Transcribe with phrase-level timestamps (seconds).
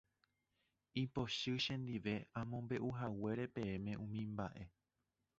[1.01, 4.63] Ipochy chendive amombe'uhaguére peẽme umi mba'e.